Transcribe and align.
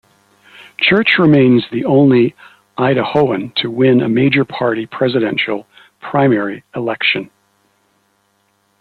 Church 0.79 1.19
remains 1.19 1.63
the 1.69 1.85
only 1.85 2.33
Idahoan 2.75 3.53
to 3.61 3.69
win 3.69 4.01
a 4.01 4.09
major-party 4.09 4.87
presidential 4.87 5.67
primary 5.99 6.63
election. 6.75 7.29